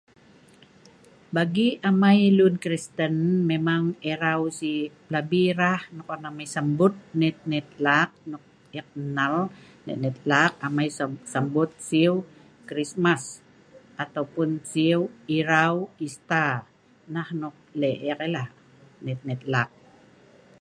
Bagi 1.35 1.67
amai 1.89 2.21
lun 2.37 2.55
Kristen 2.63 3.15
memang 3.51 3.83
irau 4.11 4.41
si 4.59 4.71
pelabi 5.05 5.43
rah 5.59 5.81
nok 5.95 6.09
an 6.15 6.23
amai 6.29 6.45
sambut 6.55 6.93
net-net 7.21 7.67
lak 7.85 8.09
nok 8.31 8.43
ek 8.79 8.89
nal, 9.17 9.35
net-net 9.85 10.17
lak 10.31 10.51
amai 10.67 10.87
sambut 11.33 11.69
siu 11.89 12.13
Krismast 12.69 13.29
ataupun 14.03 14.49
siu 14.71 14.99
irau 15.39 15.75
Ester, 16.05 16.55
nah 17.13 17.29
nok 17.41 17.55
leh' 17.79 18.01
ek 18.11 18.19
ai 18.23 18.29
lah 18.35 18.47
net-net 19.05 19.41
lak. 19.53 19.69